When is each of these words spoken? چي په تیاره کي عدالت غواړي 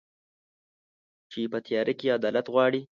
چي 1.31 1.41
په 1.51 1.57
تیاره 1.65 1.93
کي 1.99 2.07
عدالت 2.17 2.45
غواړي 2.53 2.81